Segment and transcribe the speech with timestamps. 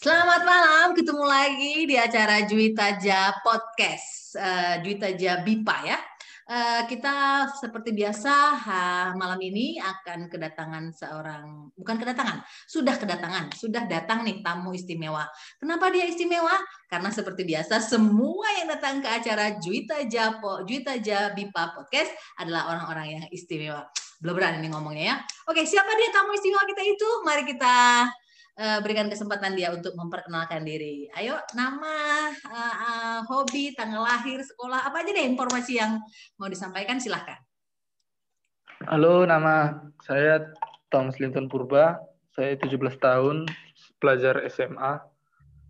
[0.00, 6.00] Selamat malam, ketemu lagi di acara Juwita Ja Podcast, uh, Juwita Ja Bipa ya.
[6.48, 8.32] Uh, kita seperti biasa
[8.64, 8.80] ha,
[9.12, 15.28] malam ini akan kedatangan seorang, bukan kedatangan, sudah kedatangan, sudah datang nih tamu istimewa.
[15.60, 16.56] Kenapa dia istimewa?
[16.88, 20.32] Karena seperti biasa semua yang datang ke acara Juwita Ja,
[20.64, 22.08] Juwita ja Bipa Podcast
[22.40, 23.84] adalah orang-orang yang istimewa.
[24.16, 25.16] Belum berani nih ngomongnya ya.
[25.44, 27.08] Oke, siapa dia tamu istimewa kita itu?
[27.20, 27.76] Mari kita
[28.60, 31.08] uh, berikan kesempatan dia untuk memperkenalkan diri.
[31.16, 35.96] Ayo, nama, uh, uh, hobi, tanggal lahir, sekolah, apa aja deh informasi yang
[36.36, 37.40] mau disampaikan, silahkan.
[38.84, 40.52] Halo, nama saya
[40.92, 42.00] Thomas Linton Purba.
[42.30, 43.44] Saya 17 tahun,
[43.98, 45.02] pelajar SMA,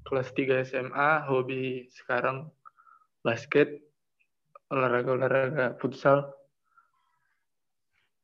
[0.04, 2.52] kelas 3 SMA, hobi sekarang
[3.24, 3.80] basket,
[4.68, 6.30] olahraga-olahraga futsal.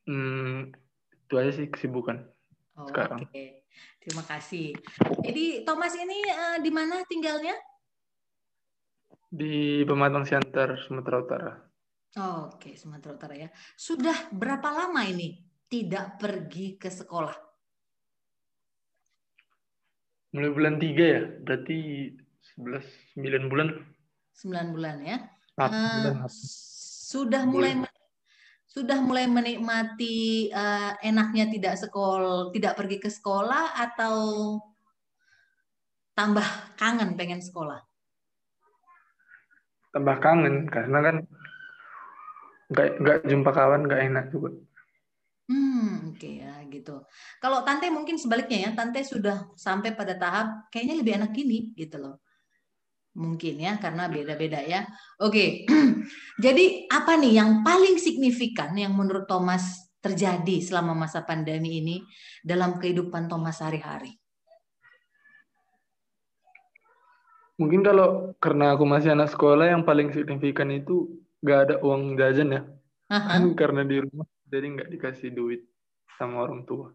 [0.06, 0.70] Hmm,
[1.27, 2.23] itu aja sih kesibukan
[2.78, 3.27] oh, sekarang.
[3.27, 3.66] Okay.
[4.03, 4.77] Terima kasih.
[5.25, 7.59] Jadi Thomas ini uh, di mana tinggalnya?
[9.27, 11.53] Di Pematang Siantar, Sumatera Utara.
[12.17, 12.75] Oh, Oke, okay.
[12.78, 13.48] Sumatera Utara ya.
[13.75, 17.34] Sudah berapa lama ini tidak pergi ke sekolah?
[20.37, 21.78] Mulai bulan 3 ya, berarti
[22.59, 22.84] 11,
[23.19, 23.69] 9 bulan.
[24.37, 25.17] 9 bulan ya.
[25.56, 26.28] uh,
[27.06, 27.86] sudah mulai
[28.77, 34.16] sudah mulai menikmati uh, enaknya tidak sekolah, tidak pergi ke sekolah atau
[36.12, 36.44] tambah
[36.77, 37.80] kangen pengen sekolah?
[39.97, 41.16] Tambah kangen karena kan
[42.69, 44.52] nggak nggak jumpa kawan nggak enak juga.
[45.48, 47.00] Hmm, oke okay, ya gitu.
[47.41, 51.97] Kalau tante mungkin sebaliknya ya, tante sudah sampai pada tahap kayaknya lebih enak gini gitu
[51.97, 52.20] loh
[53.17, 54.84] mungkin ya karena beda-beda ya.
[55.19, 55.64] Oke.
[56.45, 61.97] Jadi apa nih yang paling signifikan yang menurut Thomas terjadi selama masa pandemi ini
[62.44, 64.14] dalam kehidupan Thomas sehari-hari?
[67.56, 72.53] Mungkin kalau karena aku masih anak sekolah yang paling signifikan itu nggak ada uang jajan
[72.53, 72.62] ya.
[73.09, 75.65] Kan karena di rumah jadi nggak dikasih duit
[76.21, 76.93] sama orang tua.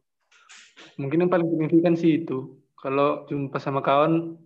[1.02, 2.62] Mungkin yang paling signifikan sih itu.
[2.78, 4.38] Kalau jumpa sama kawan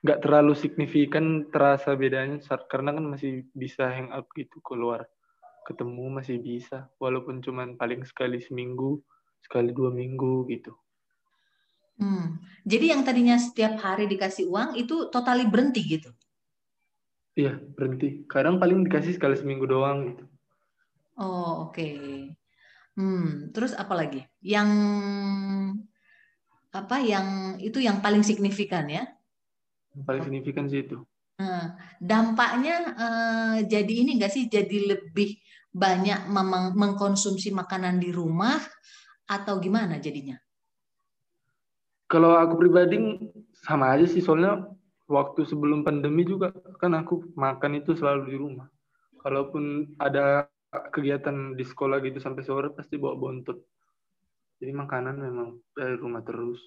[0.00, 2.40] nggak terlalu signifikan terasa bedanya
[2.72, 5.04] karena kan masih bisa hang out gitu keluar
[5.68, 9.04] ketemu masih bisa walaupun cuman paling sekali seminggu
[9.44, 10.72] sekali dua minggu gitu.
[12.00, 12.40] Hmm.
[12.64, 16.10] Jadi yang tadinya setiap hari dikasih uang itu totali berhenti gitu?
[17.36, 18.24] Iya berhenti.
[18.24, 20.24] Kadang paling dikasih sekali seminggu doang gitu.
[21.20, 21.76] Oh oke.
[21.76, 22.32] Okay.
[22.96, 23.52] Hmm.
[23.52, 24.24] Terus apa lagi?
[24.40, 24.70] Yang
[26.72, 26.96] apa?
[27.04, 27.28] Yang
[27.60, 29.04] itu yang paling signifikan ya?
[29.94, 30.98] Yang paling signifikan sih itu.
[31.40, 35.40] Nah, dampaknya uh, jadi ini enggak sih jadi lebih
[35.72, 38.58] banyak memang mengkonsumsi makanan di rumah
[39.30, 40.36] atau gimana jadinya?
[42.10, 42.98] Kalau aku pribadi
[43.62, 44.66] sama aja sih soalnya
[45.06, 46.50] waktu sebelum pandemi juga
[46.82, 48.66] kan aku makan itu selalu di rumah.
[49.22, 53.58] Kalaupun ada kegiatan di sekolah gitu sampai sore pasti bawa bontot.
[54.58, 56.58] Jadi makanan memang dari rumah terus.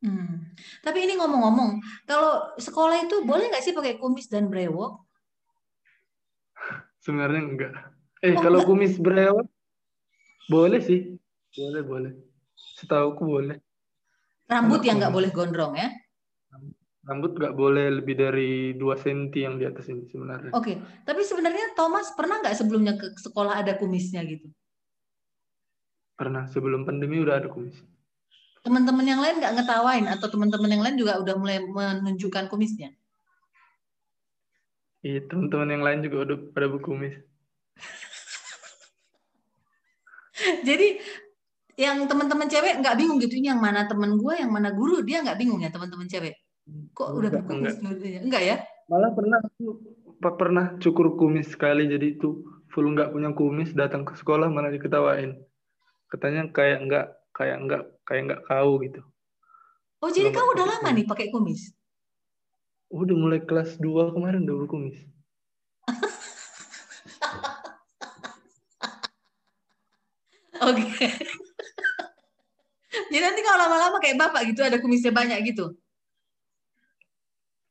[0.00, 0.48] Hmm.
[0.80, 1.76] Tapi ini ngomong-ngomong,
[2.08, 5.04] kalau sekolah itu boleh nggak sih pakai kumis dan brewok?
[7.04, 7.72] Sebenarnya enggak.
[8.24, 8.70] Eh, oh, kalau enggak.
[8.72, 9.44] kumis brewok
[10.48, 11.20] boleh sih.
[11.52, 12.12] Boleh, boleh.
[12.56, 13.56] Setahu aku boleh.
[14.48, 15.92] Rambut yang nggak boleh gondrong ya?
[17.04, 20.50] Rambut nggak boleh lebih dari 2 cm yang di atas ini sebenarnya.
[20.56, 20.76] Oke, okay.
[21.04, 24.48] tapi sebenarnya Thomas pernah nggak sebelumnya ke sekolah ada kumisnya gitu?
[26.18, 27.80] Pernah, sebelum pandemi udah ada kumis
[28.60, 32.92] teman-teman yang lain nggak ngetawain atau teman-teman yang lain juga udah mulai menunjukkan kumisnya?
[35.00, 37.16] Iya, teman-teman yang lain juga udah pada berkumis.
[40.68, 41.00] Jadi
[41.80, 45.24] yang teman-teman cewek nggak bingung gitu ini yang mana teman gue, yang mana guru, dia
[45.24, 46.36] nggak bingung ya teman-teman cewek.
[46.92, 48.20] Kok udah berkumis enggak.
[48.20, 48.56] enggak ya?
[48.92, 49.40] Malah pernah
[50.20, 55.40] pernah cukur kumis sekali jadi itu full nggak punya kumis datang ke sekolah malah diketawain.
[56.12, 57.06] Katanya kayak nggak
[57.36, 59.00] kayak nggak kayak nggak kau gitu.
[60.00, 61.76] Oh jadi kau udah lama nih pakai kumis?
[62.90, 64.96] Udah mulai kelas 2 kemarin udah berkumis.
[70.60, 70.84] Oke.
[70.84, 71.08] Okay.
[73.10, 75.78] Jadi nanti kalau lama-lama kayak bapak gitu ada kumisnya banyak gitu?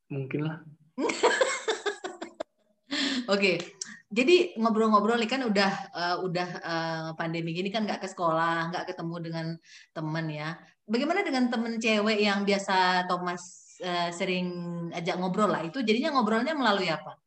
[0.10, 0.64] Mungkin lah.
[3.30, 3.60] Oke.
[3.60, 3.79] Okay
[4.10, 9.16] jadi ngobrol-ngobrol kan udah uh, udah uh, pandemi gini kan nggak ke sekolah, nggak ketemu
[9.22, 9.48] dengan
[9.94, 10.58] temen ya.
[10.90, 13.42] Bagaimana dengan temen cewek yang biasa Thomas
[13.86, 14.50] uh, sering
[14.98, 15.62] ajak ngobrol lah?
[15.62, 17.22] Itu jadinya ngobrolnya melalui apa?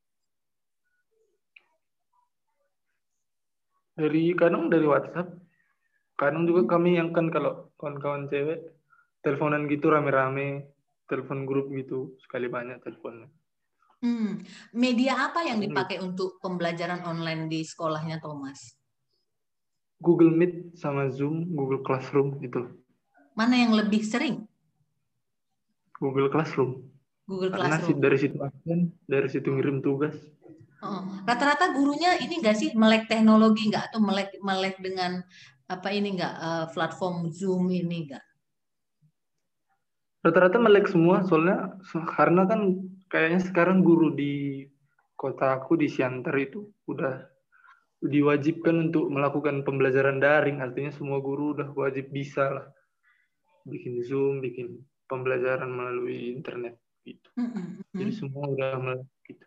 [3.95, 5.39] Dari kadang dari WhatsApp,
[6.19, 8.59] kadang juga kami yang kan kalau kawan-kawan cewek
[9.23, 10.67] teleponan gitu rame-rame,
[11.07, 13.31] telepon grup gitu sekali banyak teleponnya.
[14.03, 14.43] Hmm.
[14.75, 18.75] Media apa yang dipakai untuk pembelajaran online di sekolahnya Thomas?
[20.03, 22.67] Google Meet sama Zoom, Google Classroom gitu.
[23.39, 24.43] Mana yang lebih sering?
[26.03, 26.83] Google Classroom.
[27.31, 28.03] Google Karena Classroom.
[28.03, 30.19] dari situ absen, dari situ ngirim tugas.
[30.83, 35.23] Oh, rata-rata gurunya ini enggak sih melek teknologi enggak atau melek melek dengan
[35.71, 38.25] apa ini enggak uh, platform Zoom ini enggak?
[40.23, 41.77] Rata-rata melek semua soalnya
[42.15, 42.79] karena kan
[43.11, 44.65] kayaknya sekarang guru di
[45.19, 47.27] kota aku di Siantar itu udah
[48.03, 52.67] diwajibkan untuk melakukan pembelajaran daring artinya semua guru udah wajib bisa lah
[53.63, 57.67] bikin zoom bikin pembelajaran melalui internet gitu mm -hmm.
[57.95, 59.47] jadi semua udah melek gitu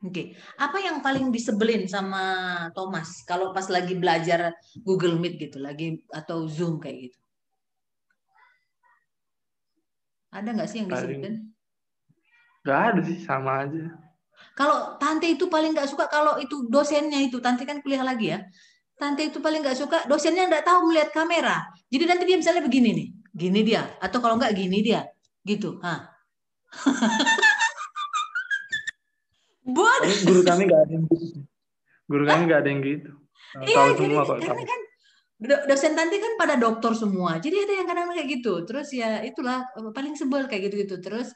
[0.00, 0.26] Oke, okay.
[0.56, 2.24] apa yang paling disebelin sama
[2.72, 7.18] Thomas kalau pas lagi belajar Google Meet gitu, lagi atau Zoom kayak gitu?
[10.30, 11.34] Ada nggak sih yang disebelin?
[12.62, 13.84] Gak ada sih, sama aja.
[14.54, 18.38] Kalau tante itu paling nggak suka kalau itu dosennya itu, tante kan kuliah lagi ya.
[18.96, 21.66] Tante itu paling nggak suka dosennya nggak tahu melihat kamera.
[21.88, 25.08] Jadi nanti dia misalnya begini nih, gini dia, atau kalau nggak gini dia,
[25.42, 25.80] gitu.
[25.82, 26.06] Hah.
[29.74, 30.00] Buat.
[30.26, 31.40] Guru kami nggak ada yang gitu.
[32.10, 33.10] Guru kami nggak ada yang gitu.
[33.66, 34.38] Iya, tahu semua kok.
[34.46, 34.80] Karena kan
[35.40, 37.40] dosen tante kan pada dokter semua.
[37.40, 38.52] Jadi ada yang kadang-kadang kayak gitu.
[38.68, 39.64] Terus ya itulah
[39.96, 41.00] paling sebel kayak gitu-gitu.
[41.00, 41.32] Terus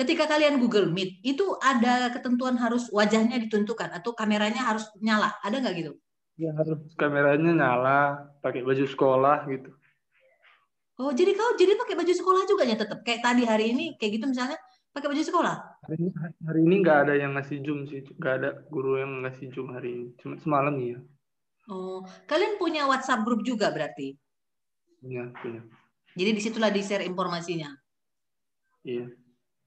[0.00, 5.36] ketika kalian Google Meet itu ada ketentuan harus wajahnya ditentukan atau kameranya harus nyala.
[5.44, 5.92] Ada nggak gitu?
[6.40, 9.70] Ya harus kameranya nyala pakai baju sekolah gitu.
[10.96, 14.18] Oh jadi kau jadi pakai baju sekolah juga ya tetap kayak tadi hari ini kayak
[14.18, 14.56] gitu misalnya
[14.94, 15.56] pakai baju sekolah?
[15.84, 16.10] Hari ini
[16.48, 18.00] hari ini nggak ada yang ngasih zoom sih.
[18.16, 20.06] Nggak ada guru yang ngasih zoom hari ini.
[20.16, 20.98] Cuma semalam ya
[21.70, 24.16] oh kalian punya WhatsApp grup juga berarti
[25.00, 25.60] punya punya
[26.14, 27.72] jadi di situlah di share informasinya
[28.84, 29.08] iya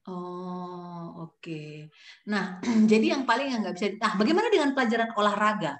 [0.08, 1.36] Oh, oke.
[1.44, 1.84] Okay.
[2.32, 2.56] Nah,
[2.90, 3.92] jadi yang paling yang nggak bisa.
[4.00, 5.76] Nah, bagaimana dengan pelajaran olahraga?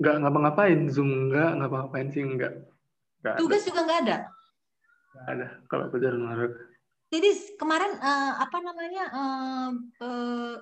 [0.00, 2.52] Nggak ngapa-ngapain, Zoom nggak, ngapa-ngapain sih nggak.
[3.24, 3.68] nggak Tugas ada.
[3.72, 4.16] juga nggak ada?
[5.10, 6.60] Nggak ada, kalau pelajaran olahraga.
[7.10, 9.04] Jadi kemarin uh, apa namanya?
[9.10, 9.70] Uh,
[10.04, 10.54] uh,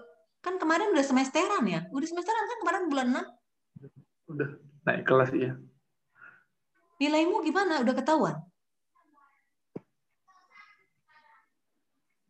[0.49, 1.85] kan kemarin udah semesteran ya?
[1.93, 4.33] Udah semesteran kan kemarin bulan 6?
[4.33, 4.49] Udah,
[4.89, 5.53] naik kelas ya.
[6.97, 7.85] Nilaimu gimana?
[7.85, 8.49] Udah ketahuan?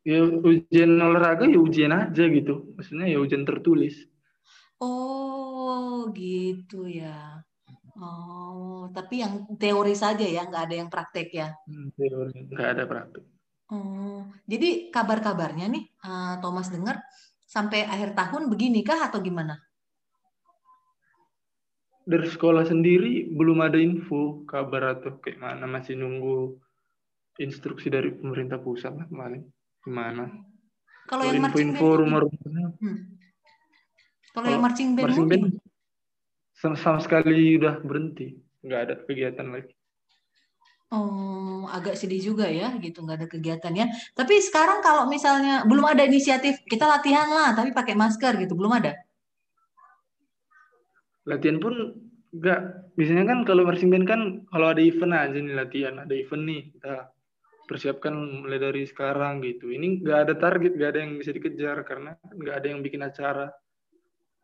[0.09, 4.09] ya ujian olahraga ya ujian aja gitu maksudnya ya ujian tertulis
[4.81, 7.45] oh gitu ya
[8.01, 12.83] oh tapi yang teori saja ya nggak ada yang praktek ya hmm, teori nggak ada
[12.89, 13.25] praktek
[13.69, 17.05] oh jadi kabar-kabarnya nih uh, Thomas dengar
[17.49, 19.57] sampai akhir tahun begini kah atau gimana
[22.05, 26.61] dari sekolah sendiri belum ada info kabar atau kayak mana masih nunggu
[27.41, 29.49] instruksi dari pemerintah pusat lah kemarin
[29.89, 30.25] Gimana?
[31.09, 32.67] Kalau yang marching info band rumah-rumahnya.
[32.77, 32.99] Hmm.
[34.37, 35.45] Kalau yang marching band, marching band
[36.53, 39.73] sama, sama sekali udah berhenti, nggak ada kegiatan lagi.
[40.89, 44.17] Oh, agak sedih juga ya, gitu nggak ada kegiatannya.
[44.17, 48.73] Tapi sekarang kalau misalnya belum ada inisiatif kita latihan lah, tapi pakai masker gitu, belum
[48.73, 48.97] ada.
[51.29, 51.93] Latihan pun
[52.33, 52.61] nggak.
[52.97, 56.61] Biasanya kan kalau marching band kan kalau ada event aja nih latihan, ada event nih
[56.73, 57.13] kita
[57.69, 59.69] persiapkan mulai dari sekarang gitu.
[59.69, 63.53] Ini nggak ada target, nggak ada yang bisa dikejar karena nggak ada yang bikin acara.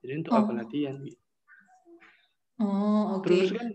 [0.05, 0.45] Jadi untuk oh.
[0.45, 1.01] apa latihan?
[1.01, 1.21] Gitu.
[2.61, 3.33] Oh, oke.
[3.33, 3.49] Okay.
[3.49, 3.69] Terus kan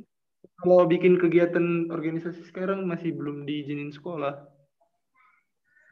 [0.59, 4.43] kalau bikin kegiatan organisasi sekarang masih belum diizinin sekolah.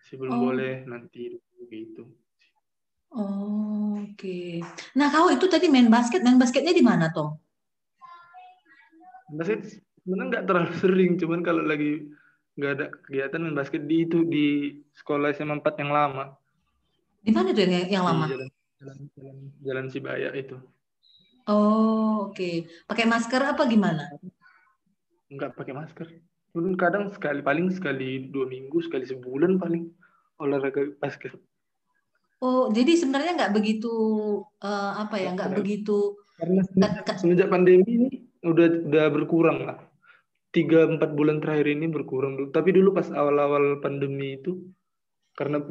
[0.03, 0.41] Masih belum oh.
[0.51, 2.07] boleh nanti gitu.
[3.11, 4.15] Oh, oke.
[4.19, 4.59] Okay.
[4.99, 7.39] Nah, kau itu tadi main basket, main basketnya di mana, Tom?
[9.31, 12.07] Basket sebenarnya nggak terlalu sering, cuman kalau lagi
[12.57, 14.47] nggak ada kegiatan main basket di itu di
[14.95, 16.25] sekolah SMA 4 yang lama.
[17.23, 18.25] Di mana tuh yang, yang lama?
[18.27, 20.55] jalan, jalan, jalan, jalan Sibaya itu.
[21.47, 22.35] Oh, oke.
[22.35, 22.67] Okay.
[22.83, 24.11] Pakai masker apa gimana?
[25.27, 26.07] Enggak pakai masker.
[26.55, 29.91] Mungkin kadang sekali paling sekali dua minggu, sekali sebulan paling
[30.39, 31.35] olahraga basket.
[32.37, 33.91] Oh, jadi sebenarnya nggak begitu
[34.61, 36.21] uh, apa ya, nggak begitu.
[36.37, 38.09] Karena semenjak, semenjak pandemi ini
[38.45, 39.81] udah udah berkurang lah
[40.53, 42.49] tiga empat bulan terakhir ini berkurang dulu.
[42.53, 44.65] Tapi dulu pas awal-awal pandemi itu
[45.37, 45.61] karena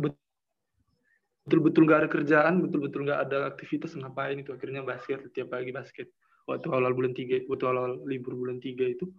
[1.47, 6.11] betul-betul nggak ada kerjaan, betul-betul nggak ada aktivitas ngapain itu akhirnya basket tiap pagi basket.
[6.47, 9.11] Waktu awal bulan tiga, waktu awal libur bulan tiga itu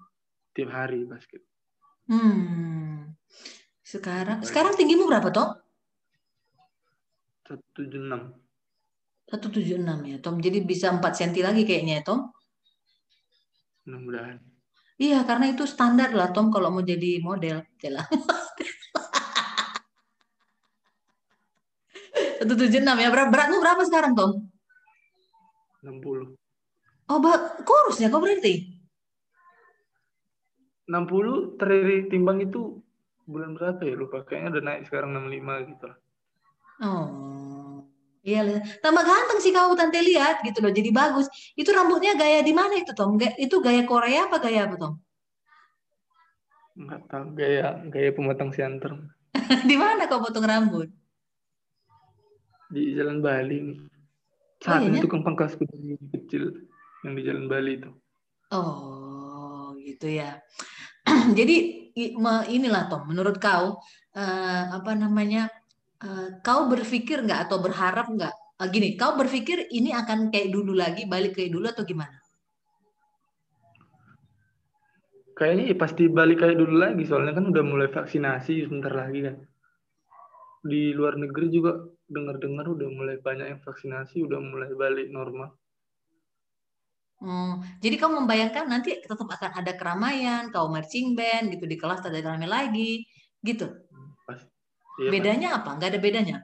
[0.57, 1.45] tiap hari basket.
[2.09, 3.13] Hmm.
[3.85, 5.53] Sekarang sekarang tinggimu berapa toh?
[7.45, 7.61] Satu
[9.53, 10.41] tujuh enam ya Tom.
[10.41, 12.33] Jadi bisa empat senti lagi kayaknya ya Tom.
[13.85, 14.41] Mudah-mudahan.
[14.97, 17.61] Iya, karena itu standar lah Tom kalau mau jadi model.
[17.77, 18.09] Jelas.
[22.41, 23.13] Satu tujuh enam ya.
[23.13, 24.49] Berat beratmu berapa sekarang Tom?
[25.85, 26.33] 60.
[27.07, 27.19] Oh,
[27.63, 28.76] kurusnya kok berarti?
[30.87, 32.79] 60 terakhir timbang itu
[33.27, 35.97] bulan berapa ya lupa kayaknya udah naik sekarang 65 gitu lah.
[36.79, 37.83] Oh.
[38.27, 41.31] Iya, tambah ganteng sih kau tante lihat gitu loh, jadi bagus.
[41.55, 43.15] Itu rambutnya gaya di mana itu Tom?
[43.39, 44.99] Itu gaya Korea apa gaya apa Tom?
[46.75, 48.99] Enggak tahu gaya gaya pemotong siantar.
[49.69, 50.91] di mana kau potong rambut?
[52.67, 53.79] Di Jalan Bali nih.
[54.59, 55.55] Saat oh, iya, tukang pangkas
[56.11, 56.67] kecil
[57.07, 57.91] yang di Jalan Bali itu.
[58.51, 60.43] Oh, gitu ya.
[61.39, 61.77] Jadi
[62.51, 63.81] inilah Tom, menurut kau
[64.13, 65.49] uh, apa namanya
[66.05, 70.77] uh, kau berpikir nggak atau berharap nggak uh, gini, kau berpikir ini akan kayak dulu
[70.77, 72.17] lagi, balik kayak dulu atau gimana?
[75.37, 79.35] Kayaknya ya pasti balik kayak dulu lagi, soalnya kan udah mulai vaksinasi sebentar lagi kan.
[80.65, 81.77] Di luar negeri juga
[82.09, 85.53] dengar-dengar udah mulai banyak yang vaksinasi, udah mulai balik normal.
[87.17, 92.05] Hmm, jadi kamu membayangkan nanti tetap akan ada keramaian, kau marching band gitu di kelas
[92.05, 93.09] ada ramai lagi,
[93.41, 93.73] gitu.
[94.29, 94.45] Pas.
[95.01, 95.81] Iya, bedanya apa?
[95.81, 96.37] Nggak ada bedanya?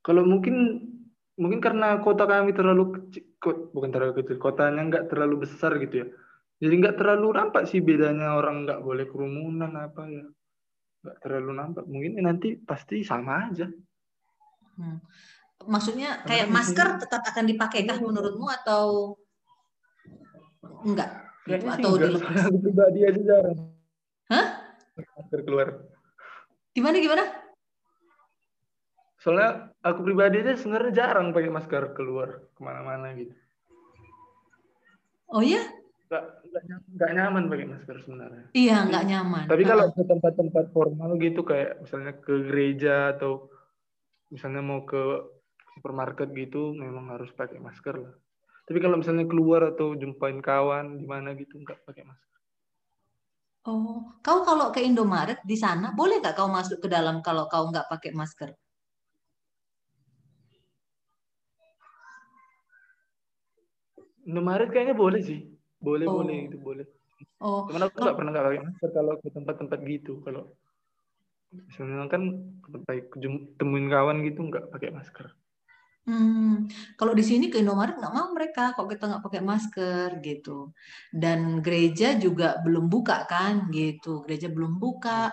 [0.00, 0.80] Kalau mungkin
[1.36, 3.24] mungkin karena kota kami terlalu kecil,
[3.76, 6.06] bukan terlalu kecil, kotanya nggak terlalu besar gitu ya.
[6.64, 10.24] Jadi nggak terlalu nampak sih bedanya orang nggak boleh kerumunan apa ya.
[11.04, 11.84] Nggak terlalu nampak.
[11.84, 13.68] Mungkin nanti pasti sama aja.
[14.80, 15.04] Hmm
[15.66, 19.16] maksudnya kayak masker tetap akan dipakai kah menurutmu atau
[20.84, 21.24] enggak?
[21.44, 23.58] Gitu, atau di pribadi aja jarang.
[24.32, 24.46] Hah?
[24.96, 25.68] Masker keluar.
[26.72, 27.24] Gimana gimana?
[29.20, 33.32] Soalnya aku pribadi aja sebenarnya jarang pakai masker keluar ke mana-mana gitu.
[35.32, 35.60] Oh ya?
[36.04, 36.24] Enggak,
[36.92, 38.44] enggak, nyaman pakai masker sebenarnya.
[38.52, 39.44] Iya, enggak nyaman.
[39.48, 43.48] Tapi kalau ke tempat-tempat formal gitu kayak misalnya ke gereja atau
[44.28, 45.02] misalnya mau ke
[45.74, 48.14] supermarket gitu memang harus pakai masker lah.
[48.64, 52.38] Tapi kalau misalnya keluar atau jumpain kawan di mana gitu nggak pakai masker.
[53.64, 57.68] Oh, kau kalau ke Indomaret di sana boleh nggak kau masuk ke dalam kalau kau
[57.68, 58.52] nggak pakai masker?
[64.24, 65.44] Indomaret kayaknya boleh sih,
[65.76, 66.24] boleh oh.
[66.24, 66.86] boleh itu boleh.
[67.44, 70.12] Oh, Cuman aku nggak pernah nggak pakai masker kalau ke tempat-tempat gitu.
[70.24, 70.42] Kalau
[71.52, 72.22] misalnya kan
[73.60, 75.28] temuin kawan gitu nggak pakai masker.
[76.04, 76.68] Hmm,
[77.00, 80.68] kalau di sini ke Indomaret nggak mau mereka kalau kita nggak pakai masker gitu.
[81.08, 84.20] Dan gereja juga belum buka kan gitu.
[84.28, 85.32] Gereja belum buka,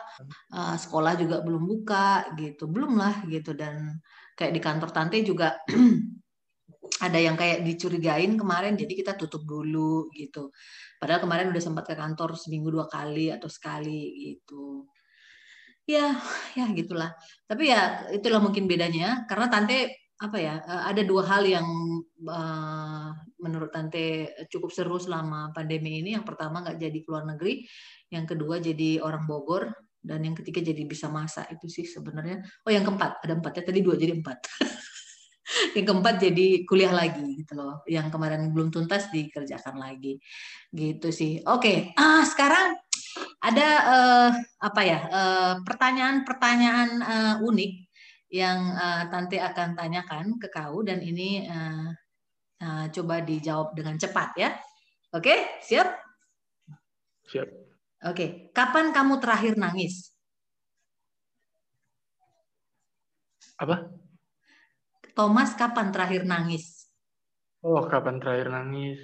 [0.55, 2.71] uh, sekolah juga belum buka gitu.
[2.71, 3.99] Belum lah gitu dan
[4.39, 5.59] kayak di kantor tante juga
[7.05, 10.55] ada yang kayak dicurigain kemarin jadi kita tutup dulu gitu.
[11.03, 14.87] Padahal kemarin udah sempat ke kantor seminggu dua kali atau sekali gitu.
[15.89, 16.15] Ya,
[16.57, 17.11] ya gitulah.
[17.43, 21.65] Tapi ya itulah mungkin bedanya karena tante apa ya eh, ada dua hal yang
[22.29, 23.09] uh,
[23.41, 26.13] menurut tante cukup seru selama pandemi ini.
[26.13, 27.65] Yang pertama nggak jadi keluar negeri.
[28.13, 29.73] Yang kedua jadi orang Bogor.
[30.01, 31.49] Dan yang ketiga jadi bisa masak.
[31.57, 32.41] Itu sih sebenarnya.
[32.65, 33.21] Oh yang keempat.
[33.25, 33.63] Ada empat ya?
[33.65, 34.39] Tadi dua jadi empat.
[35.75, 37.83] Yang keempat jadi kuliah lagi gitu loh.
[37.83, 40.15] Yang kemarin belum tuntas dikerjakan lagi.
[40.71, 41.43] Gitu sih.
[41.43, 41.91] Oke.
[41.91, 41.99] Okay.
[41.99, 42.79] ah sekarang
[43.43, 44.29] ada uh,
[44.63, 44.99] apa ya
[45.67, 47.90] pertanyaan-pertanyaan uh, unik
[48.31, 51.91] yang uh, Tante akan tanyakan ke kau dan ini uh,
[52.63, 54.49] uh, coba dijawab dengan cepat ya.
[55.11, 55.91] Oke, siap?
[57.27, 57.47] Siap.
[58.07, 60.15] Oke, kapan kamu terakhir nangis?
[63.59, 63.91] Apa?
[65.11, 66.87] Thomas kapan terakhir nangis?
[67.61, 68.97] Oh, kapan terakhir nangis?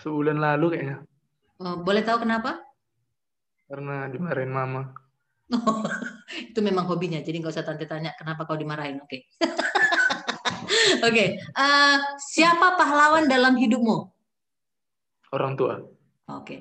[0.00, 0.96] Sebulan lalu kayaknya.
[1.60, 2.64] Oh, boleh tahu kenapa?
[3.68, 4.82] Karena dimarahin mama.
[6.54, 9.02] itu memang hobinya, jadi nggak usah tante tanya kenapa kau dimarahin.
[9.02, 9.26] Oke.
[9.42, 9.42] Okay.
[11.02, 11.28] Oke, okay.
[11.58, 13.98] uh, eh, siapa pahlawan dalam hidupmu?
[15.34, 15.82] Orang tua.
[15.82, 15.90] Oke.
[16.30, 16.58] Okay.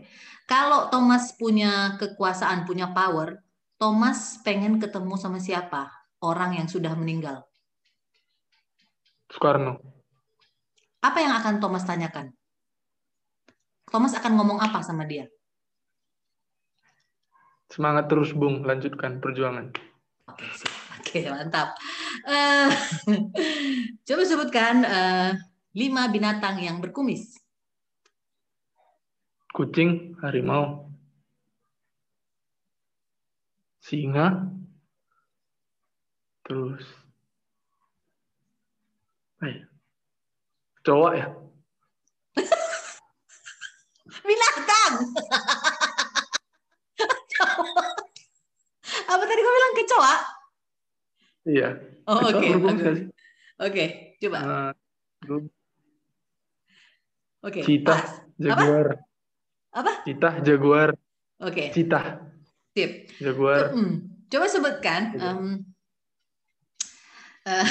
[0.49, 3.37] Kalau Thomas punya kekuasaan, punya power,
[3.77, 5.93] Thomas pengen ketemu sama siapa?
[6.25, 7.45] Orang yang sudah meninggal.
[9.29, 9.77] Soekarno.
[11.05, 12.33] Apa yang akan Thomas tanyakan?
[13.93, 15.29] Thomas akan ngomong apa sama dia?
[17.73, 18.61] Semangat terus, Bung.
[18.61, 19.73] Lanjutkan perjuangan.
[20.29, 20.45] Oke,
[21.01, 21.73] okay, mantap.
[22.21, 22.69] Uh,
[24.05, 25.33] coba sebutkan uh,
[25.73, 27.33] lima binatang yang berkumis.
[29.49, 30.89] Kucing, harimau,
[33.81, 34.49] singa,
[36.45, 36.85] terus
[39.45, 39.65] eh,
[40.85, 41.27] cowok ya.
[44.29, 44.93] binatang.
[51.43, 51.69] Iya.
[52.07, 52.39] Oh, oke.
[52.39, 52.51] Okay.
[52.55, 53.03] Oke,
[53.59, 53.87] okay.
[54.19, 54.39] coba.
[54.41, 54.71] Uh,
[57.43, 57.59] Oke.
[57.59, 57.63] Okay.
[57.63, 57.97] Cita,
[58.39, 58.87] Jaguar.
[59.75, 59.91] Apa?
[60.07, 60.89] Cita, Jaguar.
[61.43, 61.51] Oke.
[61.51, 61.67] Okay.
[61.75, 62.23] Cita.
[62.71, 63.11] Sip.
[63.19, 63.75] Jaguar.
[64.31, 65.01] Coba sebutkan.
[65.19, 65.47] Um,
[67.45, 67.67] uh,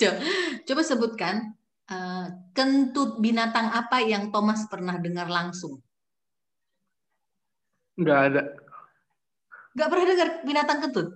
[0.66, 1.58] coba sebutkan
[1.90, 5.82] uh, kentut binatang apa yang Thomas pernah dengar langsung.
[7.98, 8.42] Nggak ada.
[9.74, 11.08] Nggak pernah dengar binatang kentut?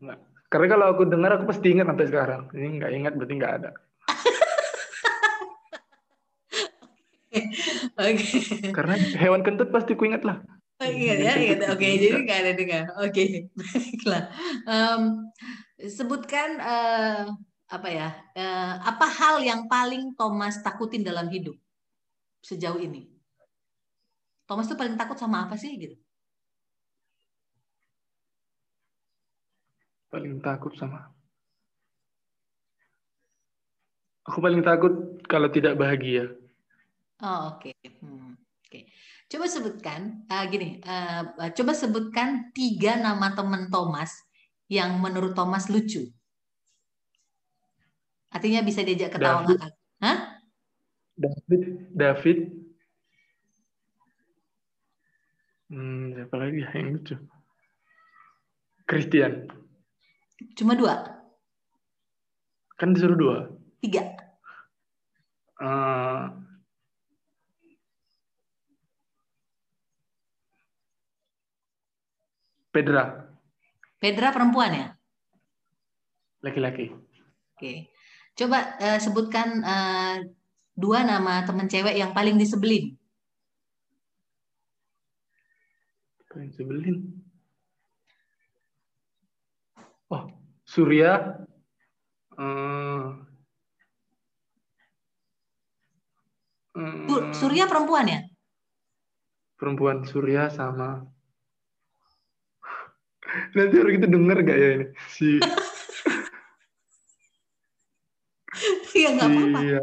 [0.00, 0.18] Nggak.
[0.50, 2.50] Karena kalau aku dengar aku pasti ingat sampai sekarang.
[2.50, 3.70] Ini nggak ingat berarti nggak ada.
[8.00, 8.18] Oke.
[8.18, 8.74] Okay.
[8.74, 10.42] Karena hewan kentut pasti ku ingat lah.
[10.80, 11.76] Oh, ingat ya, ingat.
[11.76, 12.84] Oke, okay, jadi nggak ada dengar.
[13.04, 13.28] Oke, okay.
[13.52, 14.24] baiklah.
[14.64, 15.02] Um,
[15.76, 17.28] sebutkan uh,
[17.68, 18.08] apa ya?
[18.32, 21.54] Uh, apa hal yang paling Thomas takutin dalam hidup
[22.40, 23.06] sejauh ini?
[24.48, 25.94] Thomas tuh paling takut sama apa sih gitu?
[30.10, 31.10] Paling takut sama
[34.28, 36.30] Aku paling takut kalau tidak bahagia.
[37.24, 37.66] Oh oke.
[37.66, 37.74] Okay.
[37.98, 38.68] Hmm, oke.
[38.68, 38.82] Okay.
[39.26, 40.78] Coba sebutkan uh, gini.
[40.86, 44.14] Uh, coba sebutkan tiga nama teman Thomas
[44.70, 46.12] yang menurut Thomas lucu.
[48.30, 49.58] Artinya bisa diajak ketawa David.
[49.98, 50.18] Hah?
[51.18, 51.62] David.
[51.90, 52.38] David.
[55.70, 57.16] Hmm, siapa lagi yang lucu?
[58.86, 59.50] Christian.
[60.56, 61.20] Cuma dua?
[62.80, 63.36] Kan disuruh dua.
[63.84, 64.16] Tiga.
[65.60, 66.32] Uh,
[72.72, 73.28] Pedra.
[74.00, 74.86] Pedra perempuan ya?
[76.40, 76.88] Laki-laki.
[77.52, 77.92] Oke.
[78.32, 80.24] Coba uh, sebutkan uh,
[80.72, 82.96] dua nama teman cewek yang paling disebelin.
[86.32, 87.19] Paling sebelin.
[90.10, 90.26] Oh,
[90.66, 91.38] Surya.
[92.34, 93.14] Uh,
[96.74, 98.20] uh, Surya perempuan ya?
[99.54, 101.06] Perempuan Surya sama.
[103.54, 104.86] Nanti orang itu denger gak ya ini?
[105.06, 105.38] Si.
[108.98, 109.58] Iya nggak apa-apa.
[109.62, 109.80] Iya.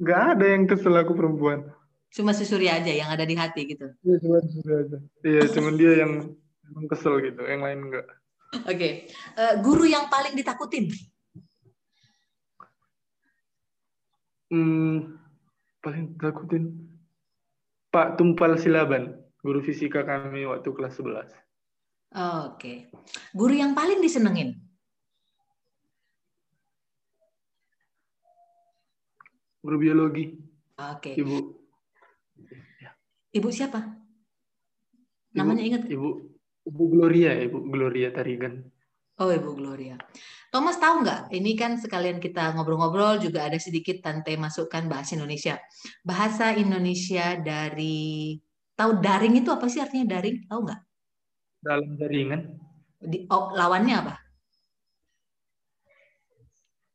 [0.00, 1.68] Gak ada yang kesel aku perempuan.
[2.12, 3.92] Cuma si Surya aja yang ada di hati gitu.
[4.00, 4.98] Iya, cuma Surya aja.
[5.20, 6.12] Iya, cuma dia yang
[6.88, 8.08] kesel gitu, yang lain enggak.
[8.52, 8.76] Oke.
[8.76, 8.92] Okay.
[9.32, 10.92] Uh, eh, guru yang paling ditakutin?
[14.52, 15.16] Hmm,
[15.80, 16.76] paling ditakutin
[17.88, 21.08] Pak Tumpal Silaban, guru fisika kami waktu kelas 11.
[21.08, 21.32] Oke.
[22.12, 22.76] Okay.
[23.32, 24.60] Guru yang paling disenengin?
[29.64, 30.36] Guru biologi.
[30.76, 31.16] Oke.
[31.16, 31.20] Okay.
[31.20, 31.36] Ibu
[33.32, 33.80] Ibu siapa?
[35.32, 35.82] Namanya ingat?
[35.88, 36.31] Ibu
[36.62, 38.62] Ibu Gloria, Ibu Gloria Tarigan.
[39.18, 39.98] Oh, Ibu Gloria.
[40.52, 41.32] Thomas tahu nggak?
[41.32, 45.56] Ini kan sekalian kita ngobrol-ngobrol juga ada sedikit tante masukkan bahasa Indonesia.
[46.04, 48.36] Bahasa Indonesia dari
[48.76, 50.44] tahu daring itu apa sih artinya daring?
[50.44, 50.80] Tahu nggak?
[51.62, 52.40] Dalam jaringan.
[53.00, 54.14] Di, oh, lawannya apa?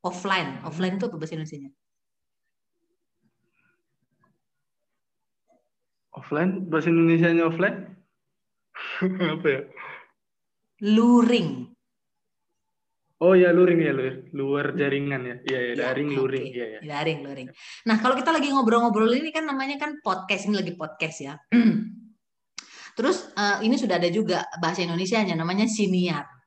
[0.06, 0.62] Offline.
[0.64, 1.72] Offline itu apa bahasa Indonesia?
[6.14, 6.52] Offline?
[6.70, 7.97] Bahasa Indonesia-nya offline?
[9.38, 9.62] Apa ya?
[10.86, 11.74] Luring.
[13.18, 15.36] Oh ya luring ya luring luar jaringan ya.
[15.42, 16.18] Iya ya, daring okay.
[16.22, 16.46] luring.
[16.54, 16.80] Iya ya.
[16.86, 17.48] daring luring.
[17.90, 20.46] Nah kalau kita lagi ngobrol-ngobrol ini kan namanya kan podcast.
[20.46, 21.34] Ini lagi podcast ya.
[22.98, 26.38] Terus uh, ini sudah ada juga bahasa Indonesia-nya namanya siniar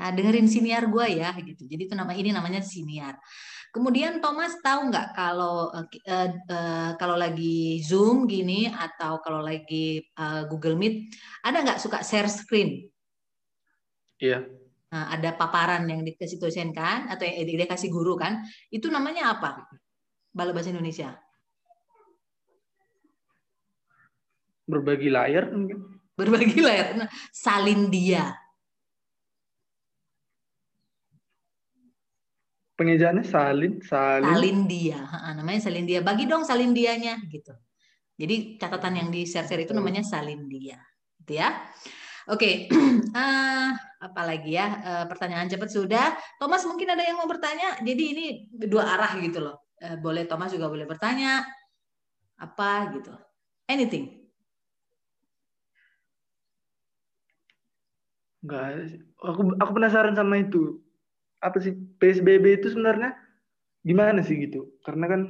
[0.00, 1.68] nah dengerin siniar gue ya gitu.
[1.68, 3.20] Jadi itu nama ini namanya siniar
[3.70, 5.86] Kemudian Thomas tahu nggak kalau uh,
[6.50, 11.14] uh, kalau lagi Zoom gini atau kalau lagi uh, Google Meet
[11.46, 12.90] ada nggak suka share screen?
[14.18, 14.42] Iya.
[14.90, 18.42] Nah, ada paparan yang dikasih dosen kan atau yang dikasih guru kan?
[18.74, 19.70] Itu namanya apa?
[20.34, 21.14] Bala bahasa Indonesia.
[24.66, 25.78] Berbagi layar mungkin.
[26.18, 27.06] Berbagi layar.
[27.06, 28.34] Nah, salin dia.
[32.80, 35.04] Pengejaannya salin salin salin dia
[35.36, 36.00] namanya salin dia.
[36.00, 37.52] Bagi dong salin dianya gitu.
[38.16, 40.80] Jadi catatan yang di share share itu namanya salin dia
[41.20, 41.60] gitu ya.
[42.30, 42.80] Oke okay.
[43.16, 43.68] uh, eh,
[44.00, 44.66] apalagi ya?
[44.80, 46.14] Uh, pertanyaan cepat sudah.
[46.40, 47.80] Thomas mungkin ada yang mau bertanya?
[47.84, 48.24] Jadi ini
[48.68, 49.68] dua arah gitu loh.
[49.80, 51.42] Uh, boleh Thomas juga boleh bertanya.
[52.40, 53.12] Apa gitu.
[53.68, 54.20] Anything?
[58.40, 60.80] Enggak, aku aku penasaran sama itu
[61.40, 63.16] apa sih PSBB itu sebenarnya
[63.84, 64.76] gimana sih gitu?
[64.84, 65.20] Karena kan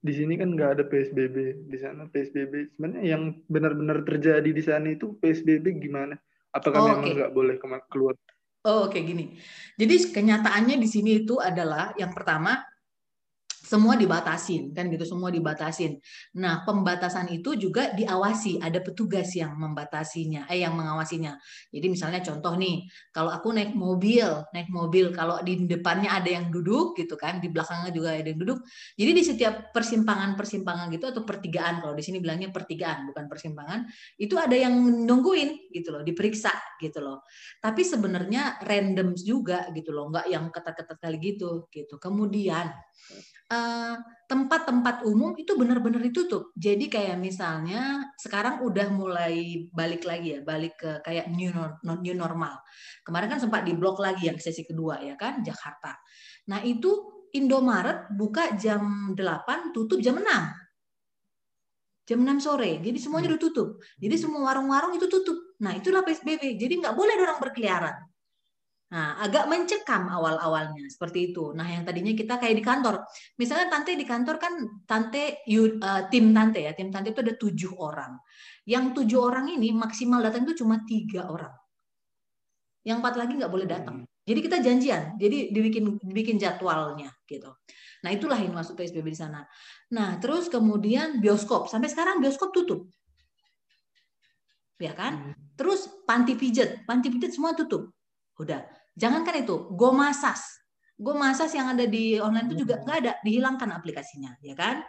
[0.00, 2.76] di sini kan nggak ada PSBB, di sana PSBB.
[2.76, 6.16] Sebenarnya yang benar-benar terjadi di sana itu PSBB gimana?
[6.56, 7.56] Apakah oh, memang nggak boleh
[7.92, 8.16] keluar?
[8.64, 9.36] Oh, oke okay, gini.
[9.76, 12.60] Jadi kenyataannya di sini itu adalah yang pertama
[13.70, 16.02] semua dibatasin kan gitu semua dibatasin.
[16.42, 21.38] Nah pembatasan itu juga diawasi ada petugas yang membatasinya eh yang mengawasinya.
[21.70, 26.50] Jadi misalnya contoh nih kalau aku naik mobil naik mobil kalau di depannya ada yang
[26.50, 28.58] duduk gitu kan di belakangnya juga ada yang duduk.
[28.98, 33.86] Jadi di setiap persimpangan persimpangan gitu atau pertigaan kalau di sini bilangnya pertigaan bukan persimpangan
[34.18, 34.74] itu ada yang
[35.06, 36.50] nungguin gitu loh diperiksa
[36.82, 37.22] gitu loh.
[37.62, 42.02] Tapi sebenarnya random juga gitu loh nggak yang ketat-ketat kali gitu gitu.
[42.02, 42.66] Kemudian
[44.30, 46.54] tempat-tempat umum itu benar-benar ditutup.
[46.54, 51.50] Jadi kayak misalnya sekarang udah mulai balik lagi ya, balik ke kayak new,
[51.82, 52.62] new normal.
[53.02, 55.98] Kemarin kan sempat diblok lagi yang sesi kedua ya kan, Jakarta.
[56.46, 60.26] Nah itu Indomaret buka jam 8, tutup jam 6
[62.10, 62.82] jam 6 sore.
[62.82, 63.38] Jadi semuanya hmm.
[63.38, 63.68] udah tutup.
[64.02, 65.38] Jadi semua warung-warung itu tutup.
[65.62, 66.58] Nah, itulah PSBB.
[66.58, 67.94] Jadi nggak boleh orang berkeliaran.
[68.90, 71.54] Nah, agak mencekam awal-awalnya seperti itu.
[71.54, 73.06] Nah, yang tadinya kita kayak di kantor,
[73.38, 77.72] misalnya tante di kantor kan tante uh, tim tante ya, tim tante itu ada tujuh
[77.78, 78.18] orang.
[78.66, 81.54] Yang tujuh orang ini maksimal datang itu cuma tiga orang.
[82.82, 83.96] Yang empat lagi nggak boleh datang.
[84.02, 84.10] Hmm.
[84.26, 87.50] Jadi kita janjian, jadi dibikin dibikin jadwalnya gitu.
[88.02, 89.46] Nah, itulah yang masuk PSBB di sana.
[89.94, 92.90] Nah, terus kemudian bioskop, sampai sekarang bioskop tutup.
[94.82, 95.30] Ya kan?
[95.30, 95.34] Hmm.
[95.54, 97.94] Terus panti pijet, panti pijet semua tutup.
[98.40, 100.40] Udah Jangankan itu, Go Masas.
[100.98, 104.82] Go Masas yang ada di online itu juga nggak ada, dihilangkan aplikasinya, ya kan?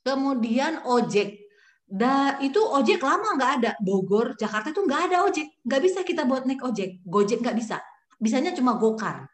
[0.00, 1.48] Kemudian ojek.
[1.90, 3.70] Da, itu ojek lama nggak ada.
[3.82, 5.58] Bogor, Jakarta itu nggak ada ojek.
[5.66, 7.02] Nggak bisa kita buat naik ojek.
[7.02, 7.82] Gojek nggak bisa.
[8.22, 9.26] Bisanya cuma gokar.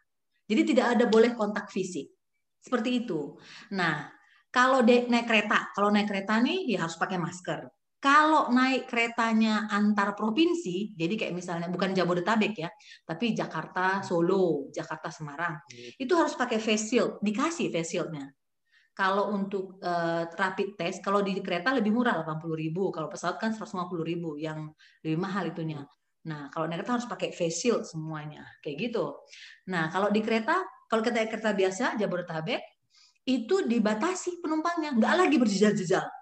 [0.49, 2.09] Jadi tidak ada boleh kontak fisik.
[2.57, 3.37] Seperti itu.
[3.77, 4.09] Nah,
[4.49, 7.61] kalau naik kereta, kalau naik kereta nih ya harus pakai masker.
[7.97, 12.69] Kalau naik keretanya antar provinsi, jadi kayak misalnya bukan Jabodetabek ya,
[13.01, 15.97] tapi Jakarta Solo, Jakarta Semarang, hmm.
[15.97, 18.29] itu harus pakai face shield, dikasih face shieldnya.
[18.93, 24.45] Kalau untuk uh, rapid test, kalau di kereta lebih murah 80.000, kalau pesawat kan 150.000,
[24.45, 24.69] yang
[25.01, 25.81] lebih mahal itunya.
[26.29, 29.25] Nah, kalau naik kereta harus pakai face shield semuanya, kayak gitu.
[29.73, 32.61] Nah, kalau di kereta, kalau kita kereta biasa Jabodetabek,
[33.25, 36.16] itu dibatasi penumpangnya, nggak lagi berjejal-jejal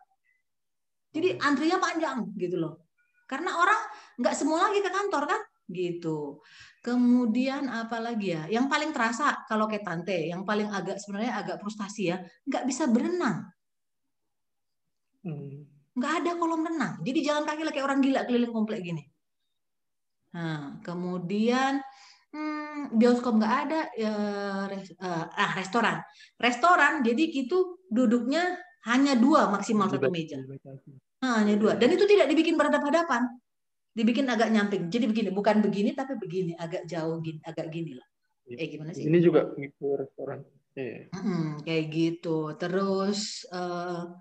[1.16, 2.84] jadi antrinya panjang gitu loh.
[3.24, 3.80] Karena orang
[4.20, 6.44] nggak semua lagi ke kantor kan gitu.
[6.84, 8.46] Kemudian apa lagi ya?
[8.52, 12.86] Yang paling terasa kalau kayak tante, yang paling agak sebenarnya agak frustasi ya, nggak bisa
[12.92, 13.50] berenang.
[15.26, 15.66] Hmm.
[15.96, 16.94] Nggak ada kolam renang.
[17.02, 19.02] Jadi jalan kaki kayak orang gila keliling komplek gini.
[20.36, 21.80] Nah, kemudian
[22.36, 24.14] hmm, bioskop nggak ada, ya,
[24.68, 26.04] res, uh, ah restoran,
[26.38, 27.02] restoran.
[27.02, 30.38] Jadi gitu duduknya hanya dua maksimal satu meja.
[31.24, 31.80] Nah, hanya dua.
[31.80, 33.30] Dan itu tidak dibikin berhadapan-hadapan.
[33.96, 34.92] Dibikin agak nyamping.
[34.92, 38.08] Jadi begini, bukan begini tapi begini, agak jauh gini, agak gini lah.
[38.46, 38.58] Iya.
[38.60, 39.04] Eh gimana sih?
[39.08, 40.44] Ini juga gitu restoran.
[40.76, 41.08] Yeah.
[41.16, 42.60] Hmm, kayak gitu.
[42.60, 44.12] Terus uh,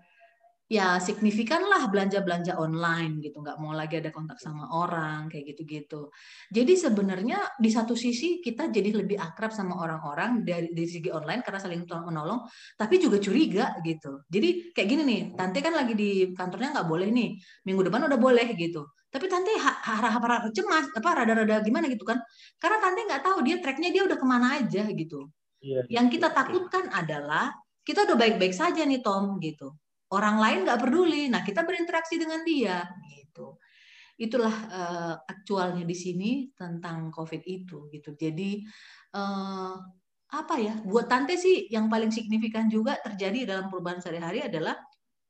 [0.65, 3.45] ya signifikan lah belanja-belanja online gitu.
[3.45, 6.09] Nggak mau lagi ada kontak sama orang kayak gitu-gitu.
[6.49, 11.45] Jadi sebenarnya di satu sisi kita jadi lebih akrab sama orang-orang dari dari segi online
[11.45, 12.41] karena saling menolong
[12.81, 14.25] tapi juga curiga gitu.
[14.29, 17.29] Jadi kayak gini nih tante kan lagi di kantornya nggak boleh nih
[17.69, 18.89] minggu depan udah boleh gitu.
[19.13, 22.19] Tapi tante harap-harap cemas apa rada-rada gimana gitu kan?
[22.59, 25.29] Karena tante nggak tahu dia tracknya dia udah ke mana aja gitu.
[25.65, 27.49] Iya, yang kita takutkan adalah
[27.85, 29.73] kita udah baik-baik saja nih Tom gitu
[30.13, 31.23] orang lain nggak peduli.
[31.33, 33.57] Nah, kita berinteraksi dengan dia gitu.
[34.15, 38.15] Itulah uh, aktualnya di sini tentang COVID itu gitu.
[38.15, 38.63] Jadi
[39.17, 39.75] uh,
[40.35, 40.75] apa ya?
[40.85, 44.79] Buat tante sih yang paling signifikan juga terjadi dalam perubahan sehari-hari adalah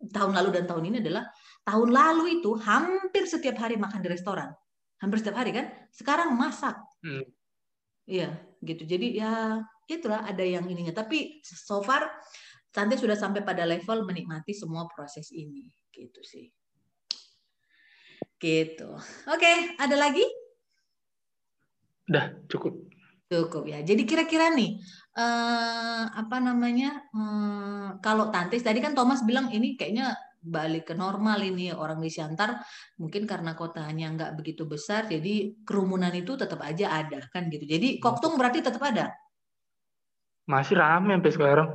[0.04, 1.24] tahun lalu dan tahun ini adalah
[1.64, 4.52] tahun lalu itu hampir setiap hari makan di restoran.
[5.00, 5.72] Hampir setiap hari kan?
[5.88, 6.76] Sekarang masak.
[7.00, 7.24] Hmm.
[8.04, 8.84] Iya, gitu.
[8.84, 10.92] Jadi ya itulah ada yang ininya.
[10.92, 12.04] Tapi so far
[12.74, 16.50] Tante sudah sampai pada level menikmati semua proses ini, gitu sih.
[18.34, 18.90] Gitu.
[19.30, 20.26] Oke, ada lagi?
[22.10, 22.74] Udah, cukup.
[23.30, 23.78] Cukup ya.
[23.86, 24.82] Jadi kira-kira nih,
[25.14, 26.98] eh, apa namanya?
[27.14, 30.12] Eh, kalau Tante tadi kan Thomas bilang ini kayaknya
[30.44, 32.60] balik ke normal ini orang di Siantar
[33.00, 37.96] mungkin karena kotanya nggak begitu besar jadi kerumunan itu tetap aja ada kan gitu jadi
[37.96, 39.08] koktung berarti tetap ada
[40.44, 41.68] masih ramai sampai sekarang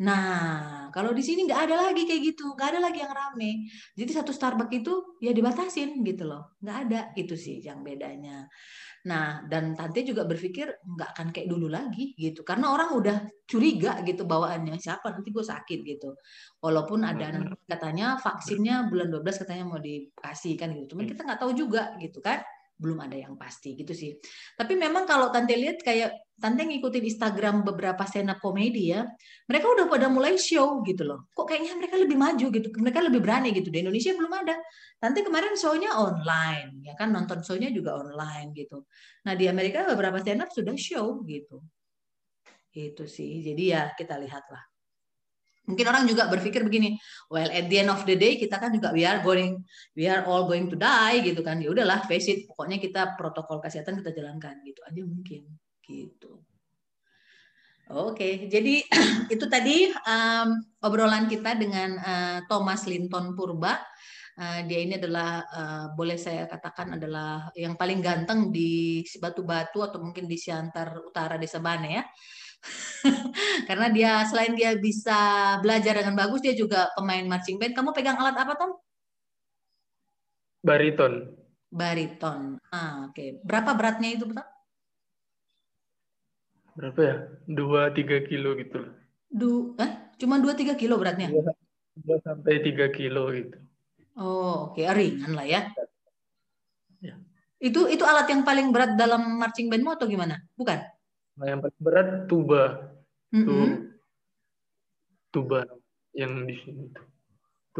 [0.00, 3.68] Nah, kalau di sini nggak ada lagi kayak gitu, nggak ada lagi yang rame.
[3.92, 7.00] Jadi satu Starbucks itu ya dibatasin gitu loh, nggak ada.
[7.20, 8.48] Itu sih yang bedanya.
[9.08, 13.16] Nah, dan tante juga berpikir nggak akan kayak dulu lagi gitu, karena orang udah
[13.48, 15.12] curiga gitu bawaannya siapa?
[15.12, 16.16] Nanti gue sakit gitu.
[16.64, 17.32] Walaupun ada
[17.68, 22.20] katanya vaksinnya bulan 12 katanya mau dikasih kan gitu, cuman kita nggak tahu juga gitu
[22.24, 22.40] kan
[22.80, 24.16] belum ada yang pasti gitu sih.
[24.56, 29.04] Tapi memang kalau tante lihat kayak tante ngikutin Instagram beberapa stand up komedi ya,
[29.44, 31.28] mereka udah pada mulai show gitu loh.
[31.36, 33.68] Kok kayaknya mereka lebih maju gitu, mereka lebih berani gitu.
[33.68, 34.56] Di Indonesia belum ada.
[34.96, 38.88] Tante kemarin show-nya online, ya kan nonton show-nya juga online gitu.
[39.28, 41.60] Nah di Amerika beberapa stand up sudah show gitu.
[42.72, 43.44] Itu sih.
[43.44, 44.69] Jadi ya kita lihatlah.
[45.68, 46.96] Mungkin orang juga berpikir begini,
[47.28, 49.60] well at the end of the day kita kan juga we are going
[49.94, 51.60] we are all going to die gitu kan.
[51.60, 55.46] Ya udahlah face it, pokoknya kita protokol kesehatan kita jalankan gitu aja mungkin
[55.84, 56.42] gitu.
[57.90, 58.86] Oke, jadi
[59.34, 63.82] itu tadi um, obrolan kita dengan uh, Thomas Linton Purba.
[64.38, 69.98] Uh, dia ini adalah uh, boleh saya katakan adalah yang paling ganteng di Batu-Batu atau
[69.98, 72.06] mungkin di Siantar Utara Desa Bane ya.
[73.68, 75.18] Karena dia selain dia bisa
[75.64, 77.72] belajar dengan bagus, dia juga pemain marching band.
[77.72, 78.72] Kamu pegang alat apa, Tom?
[80.60, 81.32] Bariton.
[81.72, 82.60] Bariton.
[82.68, 83.16] Ah, oke.
[83.16, 83.28] Okay.
[83.40, 84.44] Berapa beratnya itu, Tom?
[86.76, 87.16] Berapa ya?
[87.48, 88.80] Dua tiga kilo gitu.
[89.30, 90.12] Du, eh?
[90.20, 91.32] Cuma dua tiga kilo beratnya?
[91.96, 93.56] Dua sampai tiga kilo gitu.
[94.20, 94.76] Oh, oke.
[94.76, 94.90] Okay.
[94.92, 95.60] Ringan lah ya.
[97.00, 97.16] ya.
[97.56, 100.36] Itu itu alat yang paling berat dalam marching bandmu atau gimana?
[100.56, 100.99] Bukan?
[101.40, 102.92] Nah, yang paling berat tuba.
[103.32, 103.68] Mm -hmm.
[105.30, 105.62] tuba
[106.12, 107.06] yang di sini tuh.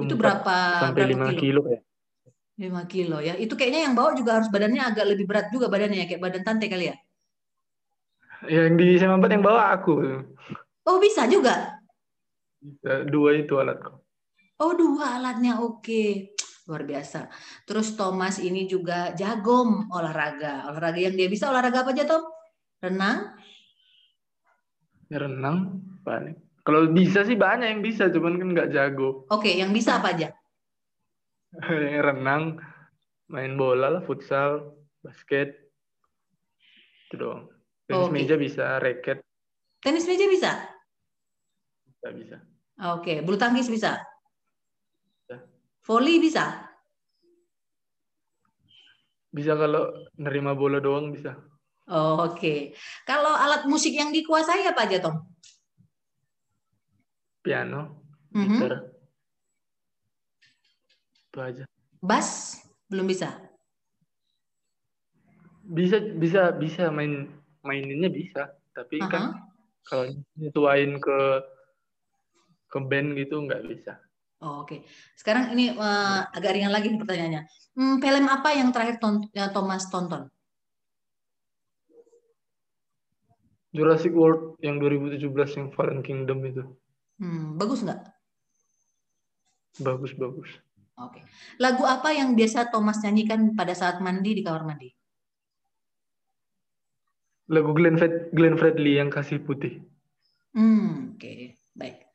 [0.06, 0.88] Itu berapa?
[0.88, 1.60] Sampai berapa 5 kilo?
[1.66, 1.80] kilo ya.
[2.56, 3.34] 5 kilo ya.
[3.36, 6.42] Itu kayaknya yang bawa juga harus badannya agak lebih berat juga badannya ya, kayak badan
[6.46, 6.96] tante kali ya.
[8.46, 9.92] Yang di SMA 4 yang bawa aku.
[10.88, 11.76] Oh, bisa juga?
[12.62, 13.98] Bisa, dua itu alatku.
[14.62, 15.60] Oh, dua alatnya.
[15.60, 16.32] Oke.
[16.70, 17.26] Luar biasa.
[17.66, 20.70] Terus Thomas ini juga jago olahraga.
[20.70, 22.22] Olahraga yang dia bisa olahraga apa aja, Tom?
[22.80, 23.36] Renang?
[25.18, 26.38] Renang paling.
[26.62, 29.26] Kalau bisa sih banyak yang bisa, cuman kan nggak jago.
[29.32, 30.28] Oke, yang bisa apa aja?
[32.06, 32.62] renang,
[33.26, 35.56] main bola lah, futsal, basket,
[37.10, 37.50] itu doang.
[37.90, 38.14] Tenis okay.
[38.14, 39.18] meja bisa, racket.
[39.82, 40.50] Tenis meja bisa?
[41.90, 42.36] Bisa, bisa.
[42.94, 43.98] Oke, bulu tangkis bisa?
[45.26, 45.36] Bisa.
[45.82, 46.70] Volley bisa?
[49.34, 49.90] Bisa kalau
[50.22, 51.34] nerima bola doang bisa.
[51.90, 52.38] Oh, Oke.
[52.38, 52.58] Okay.
[53.02, 55.26] Kalau alat musik yang dikuasai apa aja, Tom?
[57.42, 58.46] Piano, mm -hmm.
[58.46, 58.72] gitar.
[61.30, 61.64] Itu aja.
[61.98, 63.34] Bass belum bisa.
[65.66, 67.30] Bisa bisa bisa main
[67.66, 69.10] maininnya bisa, tapi uh -huh.
[69.10, 69.24] kan
[69.86, 70.04] kalau
[70.38, 71.18] nyetuain ke
[72.70, 73.98] ke band gitu nggak bisa.
[74.40, 74.80] Oh, Oke, okay.
[75.20, 77.44] sekarang ini uh, agak ringan lagi pertanyaannya.
[77.76, 80.32] Hmm, film apa yang terakhir ton Thomas tonton?
[83.70, 86.62] Jurassic World yang 2017 yang Fallen Kingdom itu.
[87.22, 88.02] Hmm, bagus nggak?
[89.78, 90.50] Bagus, bagus.
[90.98, 91.22] Oke.
[91.62, 94.90] Lagu apa yang biasa Thomas nyanyikan pada saat mandi di kamar mandi?
[97.50, 99.82] Lagu Glenn, Fred, Glenn Fredly yang kasih putih.
[100.54, 101.58] Hmm, oke, okay.
[101.74, 102.06] baik.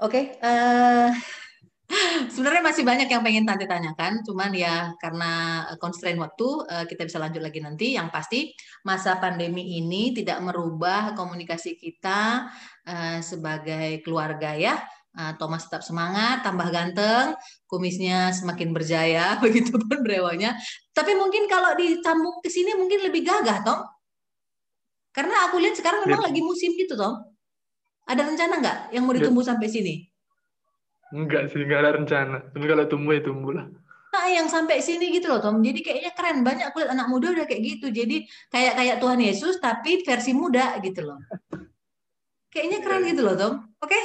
[0.00, 1.43] Oke, okay, uh, eh,
[2.34, 7.18] Sebenarnya masih banyak yang pengen Tante tanyakan, cuman ya karena constraint waktu eh, kita bisa
[7.20, 7.86] lanjut lagi nanti.
[7.94, 8.40] Yang pasti
[8.86, 12.50] masa pandemi ini tidak merubah komunikasi kita
[12.86, 14.80] eh, sebagai keluarga ya.
[15.14, 17.38] Eh, Thomas tetap semangat, tambah ganteng,
[17.70, 20.58] kumisnya semakin berjaya, begitu pun brewanya.
[20.90, 23.80] Tapi mungkin kalau dicambuk ke sini mungkin lebih gagah, Tom.
[25.14, 26.26] Karena aku lihat sekarang memang ya.
[26.26, 27.22] lagi musim gitu, Tom.
[28.04, 29.22] Ada rencana nggak yang mau ya.
[29.22, 29.54] ditumbuh ya.
[29.54, 30.13] sampai sini?
[31.12, 32.38] Enggak sih, enggak ada rencana.
[32.54, 33.66] Tapi kalau tumbuh ya tumbuh lah.
[34.14, 35.58] Nah, yang sampai sini gitu loh Tom.
[35.58, 37.90] Jadi kayaknya keren banyak aku lihat anak muda udah kayak gitu.
[37.90, 41.18] Jadi kayak kayak Tuhan Yesus tapi versi muda gitu loh.
[42.54, 43.10] Kayaknya keren iya.
[43.10, 43.54] gitu loh Tom.
[43.82, 43.90] Oke?
[43.90, 44.02] Okay?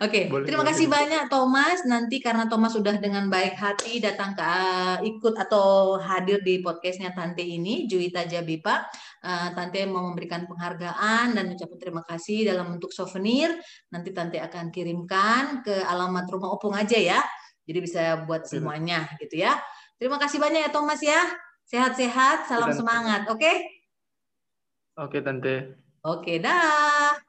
[0.00, 0.48] Oke, okay.
[0.48, 1.84] terima kasih banyak Thomas.
[1.84, 7.12] Nanti karena Thomas sudah dengan baik hati datang ke uh, ikut atau hadir di podcastnya
[7.12, 8.88] Tante ini, Juwita Jabipa.
[9.20, 13.52] Uh, Tante mau memberikan penghargaan dan ucapkan terima kasih dalam bentuk souvenir.
[13.92, 17.20] Nanti Tante akan kirimkan ke alamat rumah Opung aja ya.
[17.68, 19.60] Jadi bisa buat semuanya gitu ya.
[20.00, 21.22] Terima kasih banyak ya Thomas ya.
[21.68, 23.28] Sehat-sehat, salam semangat.
[23.28, 23.40] Oke?
[23.40, 23.56] Okay?
[24.96, 25.76] Oke, Tante.
[26.04, 27.20] Oke, dah.